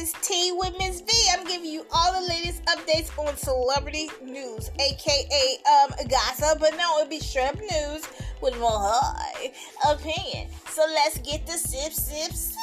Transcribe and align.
is 0.00 0.14
Tea 0.22 0.52
with 0.52 0.72
Miss 0.78 1.02
V. 1.02 1.12
I'm 1.30 1.46
giving 1.46 1.70
you 1.70 1.84
all 1.92 2.18
the 2.18 2.26
latest 2.26 2.64
updates 2.64 3.10
on 3.18 3.36
celebrity 3.36 4.08
news, 4.24 4.70
aka 4.80 5.58
um 5.70 5.90
gossip, 6.08 6.58
but 6.58 6.74
no, 6.78 7.00
it'll 7.00 7.10
be 7.10 7.20
up 7.38 7.54
news 7.54 8.08
with 8.40 8.58
more 8.58 8.70
high 8.72 9.52
opinion. 9.86 10.48
So 10.70 10.86
let's 10.88 11.18
get 11.18 11.46
the 11.46 11.52
sip, 11.52 11.92
sip, 11.92 12.32
sip. 12.32 12.56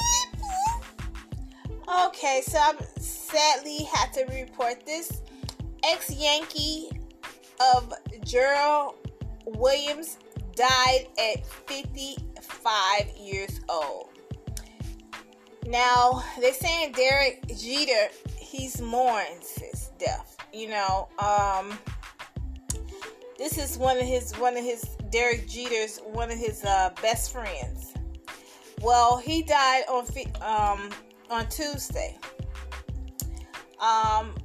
Okay, 2.08 2.41
so 2.44 2.58
I'm 2.59 2.77
sadly 3.00 3.88
had 3.94 4.12
to 4.13 4.26
report 4.34 4.84
this. 4.88 5.22
Ex 5.84 6.09
Yankee 6.12 6.90
of 7.76 7.94
Gerald 8.23 8.95
Williams 9.45 10.17
died 10.55 11.08
at 11.20 11.45
55 11.67 13.16
years 13.16 13.62
old. 13.70 14.16
Now 15.67 16.23
they're 16.39 16.53
saying 16.53 16.94
Derek 16.94 17.45
Jeter, 17.57 18.08
he's 18.38 18.81
mourns 18.81 19.52
his 19.52 19.91
death. 19.99 20.38
You 20.53 20.70
know, 20.70 21.09
um, 21.20 21.77
this 23.38 23.58
is 23.58 23.77
one 23.77 23.98
of 23.98 24.05
his 24.05 24.34
one 24.35 24.55
of 24.55 24.63
his 24.63 24.84
Derek 25.11 25.45
Jeter's 25.48 25.99
one 25.99 26.31
of 26.31 26.38
his 26.38 26.63
uh, 26.63 26.91
best 27.02 27.34
friends. 27.34 27.94
Well, 28.81 29.17
he 29.17 29.41
died 29.41 29.84
on 29.89 30.05
um, 30.41 30.89
on 31.30 31.49
Tuesday. 31.49 32.17
Um, 33.81 34.36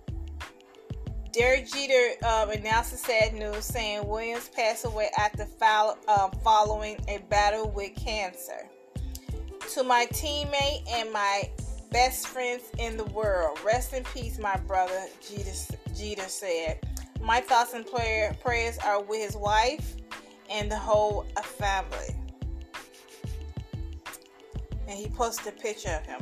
Derek 1.32 1.70
Jeter 1.70 2.26
um, 2.26 2.50
announced 2.50 2.90
the 2.90 2.98
sad 2.98 3.34
news, 3.34 3.64
saying 3.64 4.06
Williams 4.08 4.48
passed 4.48 4.84
away 4.84 5.08
after 5.16 5.46
um, 6.08 6.32
following 6.42 6.96
a 7.06 7.18
battle 7.30 7.70
with 7.70 7.94
cancer. 7.94 8.68
To 9.70 9.82
my 9.82 10.06
teammate 10.12 10.84
and 10.90 11.10
my 11.12 11.48
best 11.90 12.28
friends 12.28 12.64
in 12.78 12.96
the 12.96 13.04
world, 13.04 13.58
rest 13.64 13.94
in 13.94 14.04
peace, 14.04 14.38
my 14.38 14.56
brother, 14.66 15.06
Jeter, 15.94 16.28
said. 16.28 16.78
My 17.22 17.40
thoughts 17.40 17.72
and 17.72 17.86
prayer, 17.86 18.36
prayers 18.42 18.76
are 18.78 19.00
with 19.02 19.20
his 19.20 19.36
wife 19.36 19.96
and 20.50 20.70
the 20.70 20.76
whole 20.76 21.24
family. 21.42 22.14
And 24.88 24.98
he 24.98 25.08
posted 25.08 25.54
a 25.54 25.56
picture 25.56 25.90
of 25.90 26.04
him. 26.04 26.20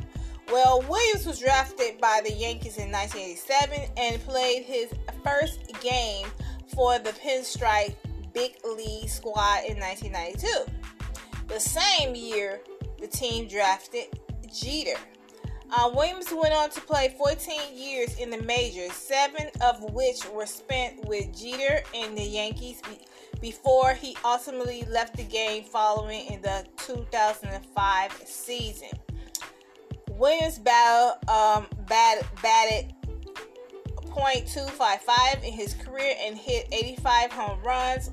Well, 0.51 0.81
Williams 0.89 1.25
was 1.25 1.39
drafted 1.39 1.99
by 1.99 2.21
the 2.23 2.31
Yankees 2.31 2.77
in 2.77 2.91
1987 2.91 3.89
and 3.97 4.21
played 4.23 4.63
his 4.63 4.87
first 5.23 5.59
game 5.81 6.27
for 6.73 6.99
the 6.99 7.11
Pinstripe 7.11 7.95
Big 8.33 8.57
League 8.63 9.09
squad 9.09 9.65
in 9.67 9.77
1992. 9.79 10.47
The 11.47 11.59
same 11.59 12.15
year, 12.15 12.61
the 13.01 13.07
team 13.07 13.47
drafted 13.47 14.05
Jeter. 14.53 14.99
Uh, 15.73 15.89
Williams 15.93 16.27
went 16.31 16.53
on 16.53 16.69
to 16.69 16.81
play 16.81 17.15
14 17.17 17.59
years 17.73 18.17
in 18.19 18.29
the 18.29 18.41
majors, 18.41 18.91
seven 18.91 19.47
of 19.61 19.81
which 19.93 20.19
were 20.33 20.45
spent 20.45 21.05
with 21.07 21.33
Jeter 21.37 21.81
and 21.95 22.17
the 22.17 22.23
Yankees 22.23 22.81
be- 22.81 23.05
before 23.39 23.93
he 23.93 24.15
ultimately 24.25 24.83
left 24.89 25.15
the 25.15 25.23
game 25.23 25.63
following 25.63 26.25
in 26.25 26.41
the 26.41 26.65
2005 26.77 28.21
season. 28.25 28.89
Williams 30.09 30.59
battled, 30.59 31.17
um, 31.29 31.67
bat- 31.87 32.27
batted 32.43 32.93
.255 34.13 35.43
in 35.43 35.53
his 35.53 35.73
career 35.73 36.13
and 36.19 36.37
hit 36.37 36.67
85 36.71 37.31
home 37.31 37.59
runs. 37.63 38.11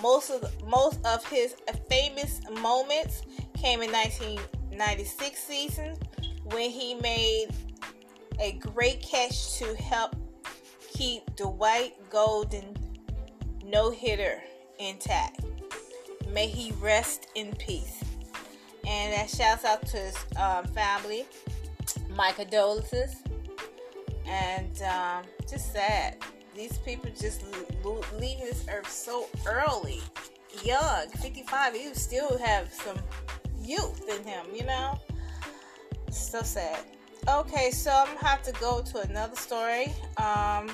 Most 0.00 0.30
of 0.30 0.40
the, 0.40 0.50
most 0.64 1.04
of 1.04 1.24
his 1.26 1.56
famous 1.90 2.40
moments 2.60 3.22
came 3.62 3.80
in 3.80 3.92
1996 3.92 5.38
season 5.40 5.96
when 6.46 6.68
he 6.68 6.96
made 6.96 7.46
a 8.40 8.54
great 8.54 9.00
catch 9.00 9.56
to 9.56 9.76
help 9.76 10.16
keep 10.92 11.24
the 11.36 11.44
Dwight 11.44 11.94
Gooden 12.10 12.76
no 13.64 13.92
hitter 13.92 14.42
intact. 14.80 15.44
May 16.32 16.48
he 16.48 16.72
rest 16.80 17.28
in 17.36 17.54
peace. 17.54 18.02
And 18.84 19.12
that 19.12 19.30
shouts 19.30 19.64
out 19.64 19.86
to 19.86 19.96
his 19.96 20.16
um, 20.36 20.66
family. 20.66 21.24
My 22.16 22.32
condolences. 22.32 23.22
And 24.26 24.82
um, 24.82 25.22
just 25.48 25.72
sad. 25.72 26.16
These 26.56 26.78
people 26.78 27.10
just 27.16 27.44
leaving 28.18 28.44
this 28.44 28.66
earth 28.68 28.90
so 28.90 29.28
early. 29.46 30.00
Young, 30.64 31.08
55. 31.20 31.76
You 31.76 31.94
still 31.94 32.38
have 32.38 32.72
some 32.72 32.98
youth 33.72 34.08
in 34.08 34.24
him, 34.24 34.46
you 34.54 34.64
know? 34.64 34.98
So 36.10 36.42
sad. 36.42 36.80
Okay, 37.28 37.70
so 37.70 37.90
I'm 37.90 38.06
gonna 38.14 38.26
have 38.26 38.42
to 38.42 38.52
go 38.52 38.82
to 38.82 39.00
another 39.00 39.36
story. 39.36 39.92
Um, 40.16 40.70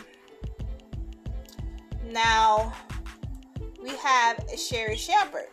now 2.11 2.73
we 3.83 3.91
have 3.91 4.45
Sherri 4.57 4.97
Shepherd. 4.97 5.49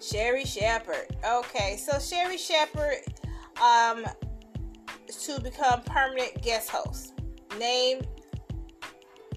Sherri 0.00 0.44
Shepherd. 0.44 1.06
Okay, 1.26 1.76
so 1.76 1.98
Sherri 1.98 2.38
Shepherd 2.38 2.98
um 3.60 4.04
to 5.08 5.40
become 5.40 5.82
permanent 5.82 6.40
guest 6.42 6.70
host. 6.70 7.14
Name 7.58 8.00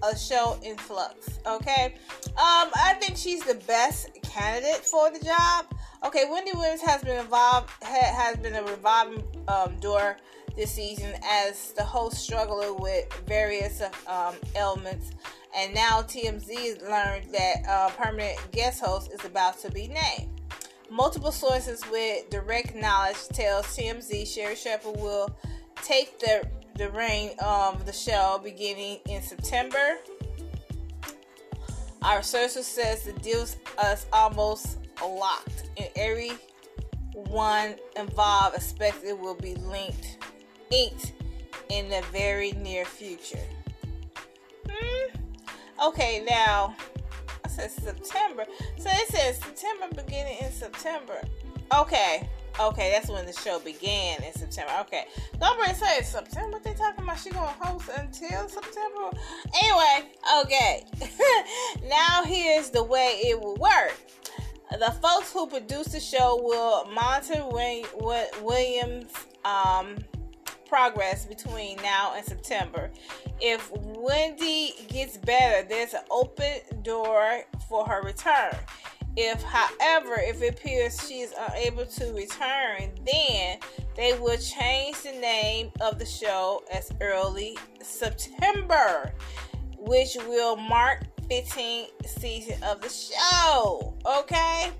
a 0.02 0.16
show 0.16 0.58
in 0.62 0.76
flux. 0.76 1.38
Okay. 1.46 1.94
Um, 2.26 2.70
I 2.74 2.96
think 3.00 3.16
she's 3.16 3.42
the 3.42 3.54
best 3.66 4.08
candidate 4.22 4.84
for 4.84 5.10
the 5.10 5.24
job. 5.24 5.66
Okay, 6.04 6.24
Wendy 6.28 6.50
Williams 6.52 6.80
has 6.80 7.00
been 7.02 7.16
involved 7.20 7.70
has 7.80 8.36
been 8.38 8.54
a 8.54 8.62
revolving 8.64 9.22
um, 9.46 9.76
door 9.78 10.16
this 10.56 10.72
season 10.72 11.14
as 11.24 11.72
the 11.72 11.84
host 11.84 12.16
struggled 12.16 12.80
with 12.80 13.06
various 13.26 13.80
um, 14.08 14.34
ailments, 14.56 15.12
and 15.56 15.72
now 15.72 16.02
TMZ 16.02 16.82
learned 16.82 17.32
that 17.32 17.56
uh, 17.68 17.90
permanent 17.90 18.36
guest 18.50 18.82
host 18.82 19.12
is 19.12 19.24
about 19.24 19.60
to 19.60 19.70
be 19.70 19.86
named. 19.86 20.28
Multiple 20.90 21.30
sources 21.30 21.82
with 21.88 22.28
direct 22.30 22.74
knowledge 22.74 23.28
tells 23.28 23.66
TMZ 23.66 24.26
Sherri 24.26 24.56
Shepherd 24.56 24.96
will 24.96 25.30
take 25.84 26.18
the 26.18 26.44
the 26.78 26.90
reign 26.90 27.30
of 27.38 27.86
the 27.86 27.92
show 27.92 28.40
beginning 28.42 28.98
in 29.08 29.22
September. 29.22 29.98
Our 32.02 32.22
sources 32.22 32.66
says 32.66 33.04
the 33.04 33.12
deal 33.12 33.42
is 33.42 34.06
almost 34.12 34.78
locked, 35.00 35.61
and 35.76 35.88
every 35.96 36.32
one 37.14 37.76
involved 37.96 38.56
expects 38.56 39.02
it 39.04 39.18
will 39.18 39.34
be 39.34 39.54
linked, 39.56 40.18
inked 40.70 41.12
in 41.68 41.88
the 41.88 42.02
very 42.12 42.52
near 42.52 42.84
future. 42.84 43.44
Hmm. 44.68 45.16
Okay, 45.84 46.24
now 46.28 46.76
I 47.44 47.48
said 47.48 47.70
September, 47.70 48.44
so 48.78 48.88
it 48.90 49.08
says 49.08 49.38
September 49.38 50.02
beginning 50.02 50.38
in 50.40 50.52
September. 50.52 51.20
Okay, 51.74 52.28
okay, 52.60 52.90
that's 52.92 53.08
when 53.08 53.24
the 53.24 53.32
show 53.32 53.58
began 53.58 54.22
in 54.22 54.32
September. 54.34 54.72
Okay, 54.80 55.06
nobody 55.40 55.72
said 55.72 56.02
September. 56.02 56.52
What 56.52 56.64
they 56.64 56.74
talking 56.74 57.04
about? 57.04 57.18
She 57.18 57.30
gonna 57.30 57.46
host 57.60 57.88
until 57.96 58.48
September? 58.48 59.10
Anyway, 59.62 60.12
okay. 60.42 60.84
now 61.88 62.22
here's 62.24 62.70
the 62.70 62.84
way 62.84 63.20
it 63.24 63.40
will 63.40 63.56
work 63.56 63.96
the 64.78 64.92
folks 65.02 65.32
who 65.32 65.46
produce 65.46 65.88
the 65.88 66.00
show 66.00 66.40
will 66.42 66.84
monitor 66.92 67.44
Williams' 68.42 69.12
um, 69.44 69.96
progress 70.66 71.26
between 71.26 71.76
now 71.82 72.14
and 72.16 72.24
September. 72.24 72.90
If 73.40 73.70
Wendy 73.72 74.74
gets 74.88 75.18
better, 75.18 75.66
there's 75.68 75.94
an 75.94 76.02
open 76.10 76.60
door 76.82 77.42
for 77.68 77.86
her 77.86 78.02
return. 78.02 78.56
If, 79.16 79.42
however, 79.42 80.14
if 80.16 80.40
it 80.40 80.54
appears 80.54 81.06
she 81.06 81.20
is 81.20 81.34
unable 81.50 81.84
to 81.84 82.12
return, 82.14 82.92
then 83.04 83.58
they 83.94 84.18
will 84.18 84.38
change 84.38 85.02
the 85.02 85.12
name 85.12 85.70
of 85.82 85.98
the 85.98 86.06
show 86.06 86.64
as 86.72 86.90
early 87.02 87.58
September, 87.82 89.12
which 89.76 90.16
will 90.26 90.56
mark 90.56 91.04
15th 91.32 91.86
season 92.06 92.62
of 92.62 92.82
the 92.82 92.90
show. 92.90 93.94
Okay. 94.04 94.70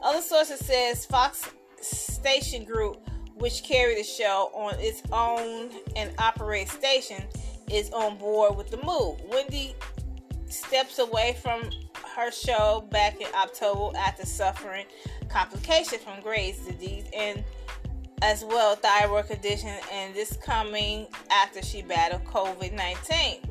Other 0.00 0.20
sources 0.20 0.60
says 0.60 1.04
Fox 1.04 1.50
Station 1.80 2.62
Group, 2.62 3.00
which 3.34 3.64
carry 3.64 3.96
the 3.96 4.04
show 4.04 4.52
on 4.54 4.78
its 4.78 5.02
own 5.10 5.70
and 5.96 6.12
operate 6.18 6.68
station, 6.68 7.24
is 7.68 7.90
on 7.90 8.16
board 8.16 8.56
with 8.56 8.70
the 8.70 8.76
move. 8.84 9.20
Wendy 9.28 9.74
steps 10.48 11.00
away 11.00 11.36
from 11.42 11.68
her 12.14 12.30
show 12.30 12.86
back 12.92 13.20
in 13.20 13.26
October 13.34 13.90
after 13.98 14.24
suffering 14.24 14.86
complications 15.28 16.04
from 16.04 16.20
Graves' 16.20 16.64
disease 16.64 17.06
and 17.12 17.42
as 18.22 18.44
well 18.44 18.76
thyroid 18.76 19.26
condition 19.26 19.74
and 19.92 20.14
this 20.14 20.36
coming 20.36 21.08
after 21.28 21.60
she 21.60 21.82
battled 21.82 22.24
COVID-19. 22.24 23.48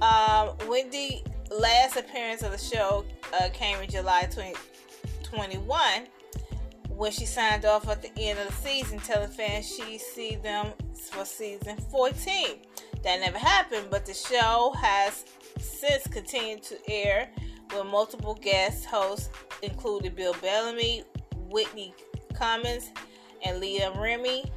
Um, 0.00 0.56
Wendy 0.68 1.24
last 1.50 1.96
appearance 1.96 2.42
of 2.42 2.52
the 2.52 2.58
show 2.58 3.04
uh, 3.34 3.48
came 3.52 3.78
in 3.78 3.90
July 3.90 4.22
2021 4.22 5.80
when 6.88 7.10
she 7.10 7.24
signed 7.24 7.64
off 7.64 7.88
at 7.88 8.02
the 8.02 8.10
end 8.18 8.38
of 8.38 8.46
the 8.46 8.52
season, 8.52 8.98
telling 8.98 9.30
fans 9.30 9.66
she 9.66 9.98
see 9.98 10.36
them 10.36 10.72
for 11.10 11.24
season 11.24 11.76
14. 11.90 12.58
That 13.02 13.20
never 13.20 13.38
happened, 13.38 13.86
but 13.90 14.04
the 14.04 14.12
show 14.12 14.74
has 14.76 15.24
since 15.58 16.06
continued 16.06 16.62
to 16.64 16.76
air 16.86 17.30
with 17.72 17.86
multiple 17.86 18.34
guest 18.34 18.84
hosts, 18.84 19.30
including 19.62 20.14
Bill 20.14 20.34
Bellamy, 20.42 21.04
Whitney 21.48 21.94
Cummings, 22.34 22.90
and 23.44 23.60
Leah 23.60 23.92
Remini. 23.96 24.50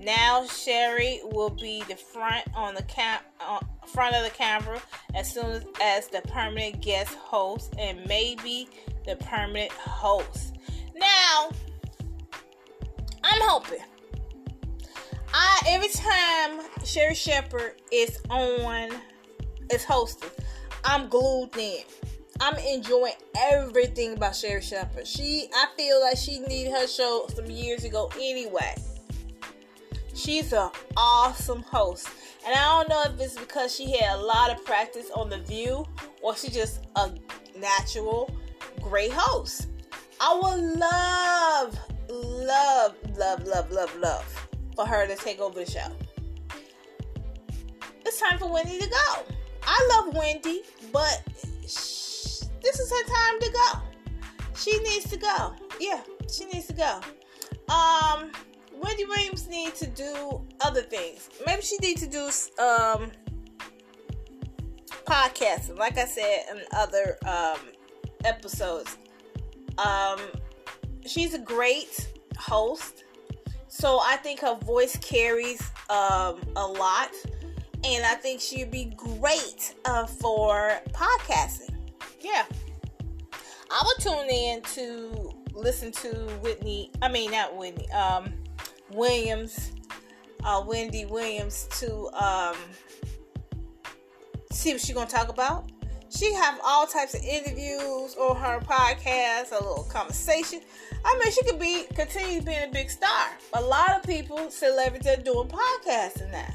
Now 0.00 0.46
Sherri 0.46 1.20
will 1.24 1.50
be 1.50 1.82
the 1.86 1.96
front 1.96 2.46
on 2.54 2.74
the 2.74 2.82
cam- 2.84 3.20
uh, 3.38 3.60
front 3.86 4.16
of 4.16 4.24
the 4.24 4.30
camera 4.30 4.80
as 5.14 5.30
soon 5.30 5.62
as, 5.82 6.08
the 6.08 6.22
permanent 6.22 6.80
guest 6.80 7.14
host 7.16 7.74
and 7.78 8.06
maybe 8.06 8.68
the 9.04 9.16
permanent 9.16 9.72
host. 9.72 10.56
Now, 10.96 11.50
I'm 13.22 13.42
hoping. 13.42 13.84
I 15.34 15.60
every 15.68 15.90
time 15.90 16.66
Sherri 16.82 17.14
Shepherd 17.14 17.74
is 17.92 18.18
on, 18.30 18.90
is 19.70 19.84
hosting, 19.84 20.30
I'm 20.82 21.08
glued 21.08 21.54
in. 21.58 21.82
I'm 22.40 22.56
enjoying 22.56 23.12
everything 23.36 24.14
about 24.14 24.34
Sherri 24.34 24.62
Shepherd. 24.62 25.06
She, 25.06 25.50
I 25.54 25.66
feel 25.76 26.00
like 26.00 26.16
she 26.16 26.38
needed 26.38 26.72
her 26.72 26.86
show 26.86 27.26
some 27.34 27.50
years 27.50 27.84
ago 27.84 28.10
anyway. 28.16 28.74
She's 30.14 30.52
an 30.52 30.70
awesome 30.96 31.62
host. 31.62 32.08
And 32.46 32.54
I 32.54 32.64
don't 32.64 32.88
know 32.88 33.02
if 33.06 33.20
it's 33.20 33.38
because 33.38 33.74
she 33.74 33.96
had 33.96 34.18
a 34.18 34.22
lot 34.22 34.50
of 34.50 34.64
practice 34.64 35.10
on 35.14 35.28
The 35.28 35.38
View 35.38 35.84
or 36.22 36.36
she's 36.36 36.54
just 36.54 36.86
a 36.96 37.10
natural 37.58 38.34
great 38.80 39.12
host. 39.12 39.68
I 40.20 40.34
would 40.34 40.78
love, 40.78 41.78
love, 42.08 42.94
love, 43.16 43.46
love, 43.46 43.70
love, 43.70 43.96
love 43.96 44.48
for 44.74 44.86
her 44.86 45.06
to 45.06 45.16
take 45.16 45.40
over 45.40 45.64
the 45.64 45.70
show. 45.70 45.92
It's 48.04 48.20
time 48.20 48.38
for 48.38 48.50
Wendy 48.50 48.78
to 48.78 48.88
go. 48.88 49.22
I 49.62 49.88
love 49.96 50.14
Wendy, 50.14 50.62
but 50.92 51.22
this 51.62 52.50
is 52.64 52.90
her 52.90 53.04
time 53.04 53.40
to 53.40 53.50
go. 53.52 54.16
She 54.56 54.78
needs 54.80 55.08
to 55.10 55.16
go. 55.16 55.54
Yeah, 55.78 56.02
she 56.30 56.44
needs 56.46 56.66
to 56.66 56.72
go. 56.72 57.00
Um, 57.72 58.32
Wendy 58.80 59.04
Williams 59.04 59.48
need 59.48 59.74
to 59.76 59.86
do 59.86 60.42
other 60.60 60.82
things. 60.82 61.28
Maybe 61.46 61.62
she 61.62 61.76
needs 61.78 62.00
to 62.02 62.08
do 62.08 62.24
um 62.62 63.10
podcasting, 65.04 65.78
like 65.78 65.98
I 65.98 66.06
said 66.06 66.44
in 66.52 66.62
other 66.76 67.18
um 67.26 67.58
episodes. 68.24 68.96
Um, 69.78 70.18
she's 71.06 71.32
a 71.34 71.38
great 71.38 72.08
host, 72.38 73.04
so 73.68 74.00
I 74.02 74.16
think 74.16 74.40
her 74.40 74.56
voice 74.56 74.96
carries 74.96 75.60
um 75.88 76.40
a 76.56 76.66
lot, 76.66 77.10
and 77.84 78.04
I 78.04 78.14
think 78.14 78.40
she'd 78.40 78.70
be 78.70 78.92
great 78.96 79.74
uh, 79.84 80.06
for 80.06 80.80
podcasting 80.92 81.70
yeah, 82.20 82.44
I 83.70 83.82
would 83.84 84.02
tune 84.02 84.28
in 84.28 84.62
to 84.62 85.32
listen 85.54 85.92
to 85.92 86.08
Whitney. 86.42 86.90
I 87.02 87.08
mean, 87.08 87.30
not 87.30 87.56
Whitney. 87.56 87.90
Um, 87.92 88.32
Williams, 88.92 89.72
uh, 90.44 90.62
Wendy 90.66 91.04
Williams 91.04 91.68
to 91.80 92.08
um 92.14 92.56
see 94.52 94.72
what 94.72 94.80
she's 94.80 94.94
gonna 94.94 95.08
talk 95.08 95.28
about. 95.28 95.70
She 96.10 96.32
have 96.34 96.58
all 96.64 96.86
types 96.86 97.14
of 97.14 97.22
interviews 97.22 98.16
on 98.16 98.36
her 98.36 98.58
podcast, 98.60 99.52
a 99.52 99.62
little 99.62 99.86
conversation. 99.88 100.60
I 101.04 101.20
mean, 101.22 101.32
she 101.32 101.44
could 101.44 101.60
be 101.60 101.84
continue 101.94 102.42
being 102.42 102.68
a 102.68 102.72
big 102.72 102.90
star. 102.90 103.28
A 103.54 103.60
lot 103.60 103.96
of 103.96 104.02
people, 104.02 104.50
celebrities, 104.50 105.06
are 105.06 105.22
doing 105.22 105.48
podcasting 105.48 106.32
now 106.32 106.54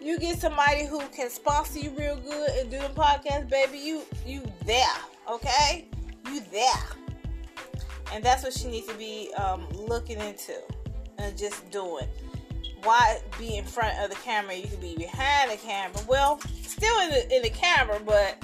you 0.00 0.18
get 0.18 0.40
somebody 0.40 0.86
who 0.86 1.00
can 1.08 1.28
sponsor 1.28 1.78
you 1.78 1.90
real 1.90 2.16
good 2.16 2.50
and 2.58 2.70
do 2.70 2.78
the 2.78 2.88
podcast, 2.88 3.48
baby, 3.50 3.78
you 3.78 4.02
you 4.26 4.42
there, 4.64 4.86
okay? 5.30 5.86
You 6.26 6.40
there, 6.50 6.82
and 8.12 8.24
that's 8.24 8.42
what 8.42 8.54
she 8.54 8.68
needs 8.68 8.86
to 8.86 8.94
be 8.94 9.32
um, 9.34 9.68
looking 9.72 10.18
into 10.18 10.54
and 11.20 11.36
just 11.36 11.70
doing. 11.70 12.06
Why 12.82 13.20
be 13.38 13.56
in 13.56 13.64
front 13.64 13.98
of 13.98 14.10
the 14.10 14.16
camera? 14.16 14.54
You 14.54 14.66
can 14.66 14.80
be 14.80 14.96
behind 14.96 15.50
the 15.50 15.56
camera. 15.56 16.00
Well, 16.08 16.40
still 16.62 17.00
in 17.00 17.10
the 17.10 17.36
in 17.36 17.42
the 17.42 17.50
camera, 17.50 18.00
but 18.04 18.42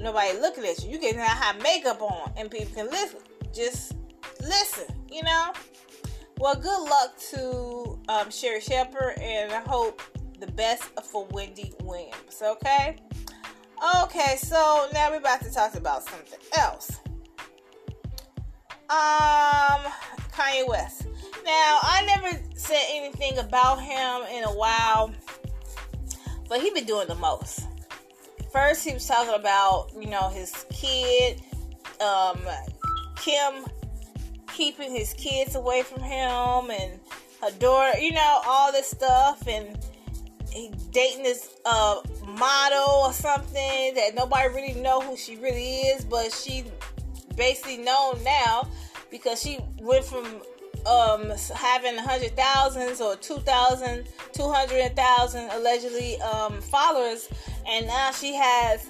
nobody 0.00 0.38
looking 0.38 0.64
at 0.64 0.82
you. 0.82 0.90
You 0.90 0.98
can 0.98 1.16
have 1.16 1.62
makeup 1.62 2.00
on, 2.00 2.32
and 2.36 2.50
people 2.50 2.74
can 2.74 2.90
listen. 2.90 3.20
Just 3.54 3.94
listen, 4.40 4.86
you 5.10 5.22
know. 5.22 5.52
Well, 6.38 6.54
good 6.54 6.88
luck 6.88 7.18
to 7.32 7.98
um, 8.08 8.30
Sherri 8.30 8.60
Shepherd, 8.60 9.18
and 9.20 9.52
I 9.52 9.60
hope 9.60 10.00
the 10.38 10.46
best 10.46 10.84
for 11.04 11.26
Wendy 11.32 11.72
Williams. 11.82 12.40
Okay? 12.40 12.96
Okay, 14.02 14.36
so 14.36 14.88
now 14.92 15.10
we're 15.10 15.18
about 15.18 15.42
to 15.42 15.52
talk 15.52 15.74
about 15.74 16.04
something 16.04 16.38
else. 16.56 17.00
Um, 18.88 19.92
Kanye 20.32 20.66
West. 20.68 21.07
Now, 21.48 21.78
I 21.80 22.04
never 22.04 22.38
said 22.56 22.84
anything 22.90 23.38
about 23.38 23.80
him 23.80 24.20
in 24.36 24.44
a 24.44 24.52
while, 24.52 25.14
but 26.46 26.60
he 26.60 26.68
been 26.68 26.84
doing 26.84 27.08
the 27.08 27.14
most. 27.14 27.60
First, 28.52 28.86
he 28.86 28.92
was 28.92 29.06
talking 29.06 29.32
about, 29.32 29.88
you 29.98 30.10
know, 30.10 30.28
his 30.28 30.66
kid, 30.70 31.40
um, 32.02 32.38
Kim 33.16 33.64
keeping 34.52 34.94
his 34.94 35.14
kids 35.14 35.54
away 35.54 35.84
from 35.84 36.02
him 36.02 36.70
and 36.70 37.00
her 37.40 37.50
daughter, 37.58 37.98
you 37.98 38.12
know, 38.12 38.40
all 38.46 38.70
this 38.70 38.88
stuff. 38.88 39.48
And 39.48 39.78
he 40.52 40.70
dating 40.90 41.22
this 41.22 41.48
uh, 41.64 42.02
model 42.26 43.04
or 43.06 43.12
something 43.14 43.94
that 43.94 44.10
nobody 44.14 44.54
really 44.54 44.80
know 44.82 45.00
who 45.00 45.16
she 45.16 45.36
really 45.36 45.76
is, 45.76 46.04
but 46.04 46.30
she 46.30 46.64
basically 47.36 47.78
known 47.78 48.22
now 48.22 48.68
because 49.10 49.40
she 49.40 49.60
went 49.80 50.04
from 50.04 50.42
um, 50.86 51.32
having 51.54 51.96
hundred 51.96 52.36
thousands 52.36 53.00
or 53.00 53.16
two 53.16 53.38
thousand, 53.38 54.06
two 54.32 54.48
hundred 54.48 54.94
thousand 54.96 55.50
allegedly 55.50 56.20
um, 56.22 56.60
followers, 56.60 57.28
and 57.66 57.86
now 57.86 58.10
she 58.10 58.34
has 58.34 58.88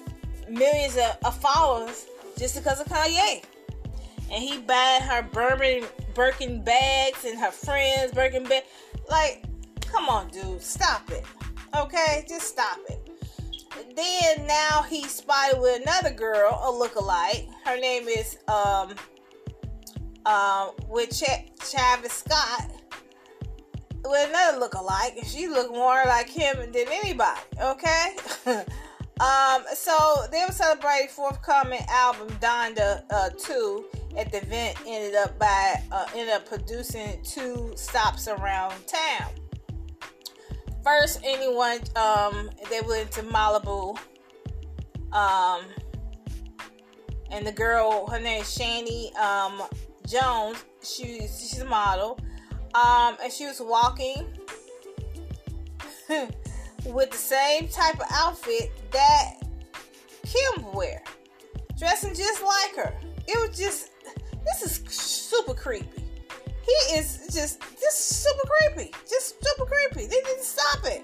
millions 0.49 0.97
of, 0.97 1.17
of, 1.25 1.37
followers 1.39 2.07
just 2.37 2.55
because 2.55 2.79
of 2.79 2.87
Kanye. 2.87 3.43
And 4.31 4.43
he 4.43 4.59
buying 4.59 5.01
her 5.01 5.23
Birkin, 5.23 5.85
Birkin 6.13 6.63
bags 6.63 7.25
and 7.25 7.39
her 7.39 7.51
friends 7.51 8.11
Birkin 8.13 8.43
bag. 8.43 8.63
Like, 9.09 9.43
come 9.81 10.07
on, 10.07 10.29
dude, 10.29 10.61
stop 10.61 11.09
it. 11.11 11.25
Okay, 11.75 12.25
just 12.27 12.47
stop 12.47 12.79
it. 12.89 13.09
Then 13.95 14.47
now 14.47 14.83
he 14.83 15.03
spotted 15.03 15.59
with 15.59 15.81
another 15.81 16.11
girl, 16.11 16.51
a 16.51 16.71
lookalike. 16.71 17.49
Her 17.65 17.79
name 17.79 18.07
is 18.07 18.37
um 18.47 18.93
um 20.25 20.71
with 20.87 21.09
Ch- 21.11 21.51
Travis 21.71 22.13
Scott 22.13 22.71
with 24.05 24.29
another 24.29 24.59
lookalike, 24.65 25.25
she 25.25 25.47
looked 25.47 25.73
more 25.73 26.03
like 26.05 26.29
him 26.29 26.71
than 26.71 26.85
anybody. 26.87 27.39
Okay. 27.61 28.15
um, 29.19 29.63
so 29.73 30.25
they 30.31 30.43
were 30.47 30.53
celebrating 30.53 31.09
forthcoming 31.09 31.81
album 31.89 32.29
Donda 32.39 33.03
uh, 33.11 33.29
2 33.37 33.85
at 34.17 34.31
the 34.31 34.41
event 34.41 34.77
ended 34.87 35.15
up 35.15 35.37
by 35.37 35.75
uh, 35.91 36.05
ended 36.15 36.33
up 36.33 36.47
producing 36.47 37.21
two 37.23 37.71
stops 37.75 38.27
around 38.27 38.73
town 38.87 39.31
first 40.83 41.19
anyone 41.23 41.79
um 41.95 42.49
they 42.69 42.81
went 42.81 43.11
to 43.11 43.21
Malibu 43.21 43.97
um 45.11 45.61
and 47.29 47.45
the 47.45 47.51
girl 47.51 48.07
her 48.07 48.19
name 48.19 48.41
is 48.41 48.55
Chaney 48.55 49.13
um 49.15 49.61
Jones 50.09 50.63
she's 50.81 51.39
she's 51.39 51.59
a 51.59 51.65
model 51.65 52.19
um 52.73 53.17
and 53.21 53.31
she 53.31 53.45
was 53.45 53.61
walking 53.61 54.25
with 56.85 57.11
the 57.11 57.17
same 57.17 57.67
type 57.67 57.95
of 57.95 58.05
outfit 58.11 58.71
that 58.91 59.35
Kim 60.23 60.71
wear 60.73 61.03
dressing 61.77 62.13
just 62.13 62.43
like 62.43 62.75
her 62.75 62.93
it 63.27 63.37
was 63.37 63.57
just 63.57 63.91
this 64.45 64.63
is 64.63 64.83
super 64.91 65.53
creepy 65.53 66.09
he 66.69 66.95
is 66.97 67.27
just 67.33 67.61
just 67.79 67.97
super 68.23 68.47
creepy. 68.47 68.91
Just 69.09 69.43
super 69.43 69.65
creepy. 69.65 70.07
They 70.07 70.21
didn't 70.21 70.43
stop 70.43 70.85
it. 70.85 71.03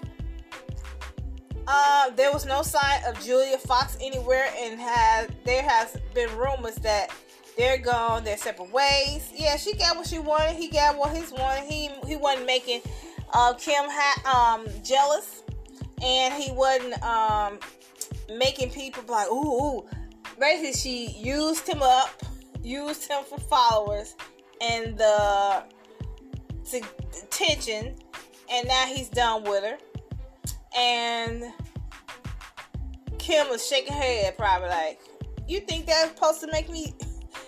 Uh, 1.67 2.11
there 2.11 2.31
was 2.31 2.45
no 2.45 2.61
sign 2.61 2.99
of 3.07 3.19
Julia 3.23 3.57
Fox 3.57 3.97
anywhere, 3.99 4.47
and 4.59 4.79
had 4.79 5.35
there 5.45 5.63
has 5.63 5.97
been 6.13 6.29
rumors 6.37 6.75
that 6.75 7.09
they're 7.57 7.77
gone 7.77 8.23
their 8.23 8.37
separate 8.37 8.71
ways. 8.71 9.31
Yeah, 9.33 9.57
she 9.57 9.75
got 9.75 9.95
what 9.95 10.07
she 10.07 10.19
wanted. 10.19 10.55
He 10.55 10.67
got 10.69 10.97
what 10.97 11.15
he 11.15 11.23
wanted. 11.33 11.63
He 11.69 11.89
he 12.07 12.15
wasn't 12.15 12.45
making 12.45 12.81
uh, 13.33 13.53
Kim 13.53 13.85
ha- 13.87 14.57
um, 14.57 14.67
jealous, 14.83 15.43
and 16.01 16.33
he 16.33 16.51
wasn't 16.51 17.01
um, 17.03 17.59
making 18.37 18.71
people 18.71 19.03
like 19.07 19.29
ooh, 19.29 19.79
ooh. 19.79 19.85
Basically, 20.39 20.73
she 20.73 21.11
used 21.11 21.67
him 21.67 21.81
up, 21.81 22.09
used 22.61 23.07
him 23.07 23.23
for 23.23 23.39
followers, 23.39 24.15
and 24.61 24.97
the 24.97 25.63
attention 27.23 27.95
and 28.51 28.67
now 28.67 28.85
he's 28.85 29.09
done 29.09 29.43
with 29.43 29.63
her. 29.63 29.77
And 30.77 31.45
Kim 33.17 33.49
was 33.49 33.65
shaking 33.65 33.93
her 33.93 33.99
head, 33.99 34.37
probably 34.37 34.69
like, 34.69 34.99
"You 35.47 35.61
think 35.61 35.85
that's 35.85 36.09
supposed 36.09 36.41
to 36.41 36.47
make 36.51 36.69
me?" 36.69 36.93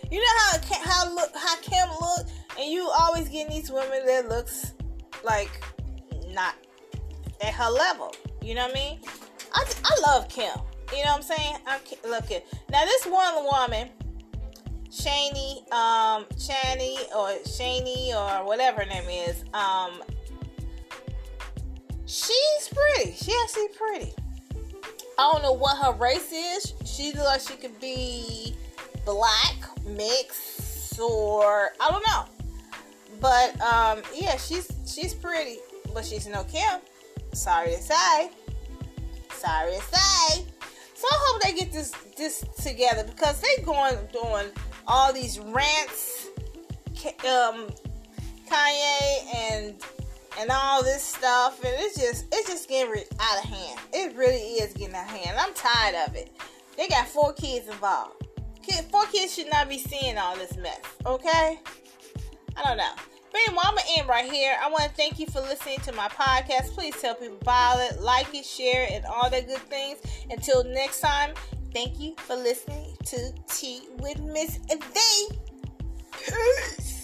You 0.10 0.20
know 0.20 0.26
how 0.38 0.60
how 0.90 1.14
look 1.14 1.32
how 1.36 1.56
Kim 1.58 1.88
look, 1.90 2.28
and 2.60 2.72
you 2.72 2.90
always 3.00 3.28
getting 3.30 3.50
these 3.50 3.72
women 3.72 4.06
that 4.06 4.30
looks 4.30 4.74
like 5.24 5.64
not 6.30 6.56
at 7.42 7.54
her 7.54 7.70
level. 7.70 8.14
You 8.42 8.56
know 8.56 8.68
what 8.68 8.72
I 8.72 8.80
mean? 8.80 9.00
I, 9.54 9.66
I 9.84 10.00
love 10.08 10.30
Kim. 10.30 10.52
You 10.94 11.04
know 11.04 11.12
what 11.12 11.18
I'm 11.18 11.22
saying? 11.22 11.56
I'm 11.68 11.80
looking 12.10 12.42
now. 12.70 12.86
This 12.86 13.06
one 13.06 13.44
woman, 13.44 13.90
Shani, 14.90 15.70
um, 15.74 16.24
Shani 16.36 16.98
or 17.14 17.30
Shani 17.44 18.10
or 18.16 18.46
whatever 18.46 18.84
her 18.84 18.90
name 18.90 19.10
is, 19.10 19.44
um, 19.54 20.02
she's 22.06 22.70
pretty. 22.74 23.12
She 23.12 23.34
actually 23.44 23.68
pretty. 23.78 24.14
I 25.20 25.32
don't 25.34 25.42
know 25.42 25.52
what 25.52 25.78
her 25.78 25.92
race 25.94 26.32
is. 26.32 26.74
She 26.86 27.12
looks 27.12 27.26
like 27.26 27.42
she 27.42 27.56
could 27.56 27.80
be 27.82 28.56
black, 29.08 29.56
mixed, 29.86 31.00
or 31.00 31.72
I 31.80 31.90
don't 31.90 32.06
know. 32.06 32.26
But 33.22 33.60
um, 33.62 34.04
yeah, 34.14 34.36
she's 34.36 34.70
she's 34.86 35.14
pretty, 35.14 35.58
but 35.94 36.06
she's 36.06 36.28
no 36.28 36.44
Kim. 36.44 36.82
Sorry 37.34 37.72
to 37.72 37.82
say. 37.82 38.30
Sorry 39.32 39.76
to 39.76 39.82
say. 39.82 40.46
So 40.94 41.08
I 41.10 41.18
hope 41.22 41.42
they 41.42 41.54
get 41.54 41.72
this 41.72 41.92
this 42.18 42.44
together 42.62 43.06
because 43.06 43.42
they 43.42 43.64
going 43.64 43.96
doing 44.12 44.48
all 44.88 45.14
these 45.14 45.40
rants, 45.40 46.28
um, 47.24 47.68
Kanye 48.50 49.36
and 49.36 49.76
and 50.38 50.52
all 50.52 50.84
this 50.84 51.02
stuff, 51.02 51.64
and 51.64 51.74
it's 51.78 51.98
just 51.98 52.26
it's 52.34 52.50
just 52.50 52.68
getting 52.68 53.04
out 53.22 53.38
of 53.38 53.50
hand. 53.50 53.80
It 53.94 54.18
really 54.18 54.38
is 54.38 54.74
getting 54.74 54.96
out 54.96 55.06
of 55.06 55.12
hand. 55.12 55.38
I'm 55.40 55.54
tired 55.54 55.96
of 56.10 56.16
it. 56.16 56.36
They 56.76 56.90
got 56.90 57.08
four 57.08 57.32
kids 57.32 57.68
involved. 57.68 58.27
Kid, 58.68 58.86
four 58.92 59.06
kids 59.06 59.34
should 59.34 59.50
not 59.50 59.70
be 59.70 59.78
seeing 59.78 60.18
all 60.18 60.36
this 60.36 60.58
mess. 60.58 60.82
Okay, 61.06 61.60
I 62.56 62.64
don't 62.64 62.78
know. 62.78 62.92
But 63.32 63.42
anyway, 63.48 63.62
I'm 63.64 63.76
gonna 63.76 63.88
end 63.98 64.10
right 64.10 64.32
here. 64.32 64.56
I 64.62 64.70
want 64.70 64.84
to 64.84 64.90
thank 64.90 65.20
you 65.20 65.28
for 65.28 65.42
listening 65.42 65.80
to 65.82 65.92
my 65.94 66.08
podcast. 66.10 66.74
Please 66.74 67.00
tell 67.00 67.16
people 67.16 67.38
about 67.42 67.80
it, 67.80 68.02
like 68.02 68.34
it, 68.34 68.46
share 68.46 68.84
it, 68.84 68.92
and 68.92 69.06
all 69.06 69.30
that 69.30 69.48
good 69.48 69.60
things. 69.70 70.00
Until 70.30 70.64
next 70.64 71.00
time, 71.00 71.34
thank 71.74 72.00
you 72.00 72.16
for 72.18 72.36
listening 72.36 72.98
to 73.06 73.34
Tea 73.48 73.88
with 74.00 74.20
Miss 74.22 74.58
V. 74.68 75.30
Peace. 76.12 76.97